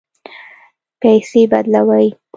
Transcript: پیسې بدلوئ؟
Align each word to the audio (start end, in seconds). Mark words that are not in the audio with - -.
پیسې 1.01 1.41
بدلوئ؟ 1.51 2.07